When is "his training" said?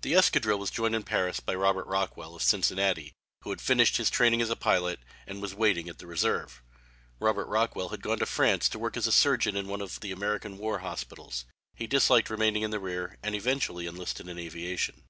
3.96-4.42